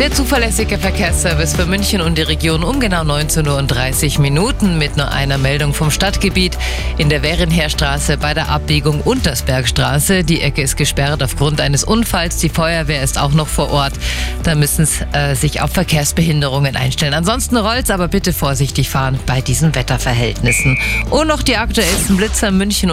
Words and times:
Der 0.00 0.10
zuverlässige 0.10 0.76
Verkehrsservice 0.76 1.54
für 1.54 1.66
München 1.66 2.00
und 2.00 2.18
die 2.18 2.22
Region 2.22 2.64
um 2.64 2.80
genau 2.80 3.02
19.30 3.02 4.16
Uhr 4.16 4.22
Minuten 4.22 4.76
mit 4.76 4.96
nur 4.96 5.12
einer 5.12 5.38
Meldung 5.38 5.72
vom 5.72 5.92
Stadtgebiet. 5.92 6.58
In 6.98 7.08
der 7.08 7.22
Währenheerstraße 7.22 8.16
bei 8.16 8.34
der 8.34 8.48
Abbiegung 8.48 9.00
Untersbergstraße. 9.02 10.24
Die 10.24 10.40
Ecke 10.40 10.62
ist 10.62 10.76
gesperrt 10.76 11.22
aufgrund 11.22 11.60
eines 11.60 11.84
Unfalls. 11.84 12.38
Die 12.38 12.48
Feuerwehr 12.48 13.04
ist 13.04 13.20
auch 13.20 13.32
noch 13.32 13.46
vor 13.46 13.70
Ort. 13.70 13.92
Da 14.42 14.56
müssen 14.56 14.84
Sie 14.84 15.04
äh, 15.12 15.36
sich 15.36 15.62
auf 15.62 15.70
Verkehrsbehinderungen 15.70 16.74
einstellen. 16.74 17.14
Ansonsten 17.14 17.56
rollt's, 17.56 17.90
aber 17.90 18.08
bitte 18.08 18.32
vorsichtig 18.32 18.90
fahren 18.90 19.20
bei 19.26 19.42
diesen 19.42 19.76
Wetterverhältnissen. 19.76 20.76
Und 21.10 21.28
noch 21.28 21.42
die 21.42 21.56
aktuellsten 21.56 22.16
Blitzer 22.16 22.50
München 22.50 22.90
und 22.90 22.92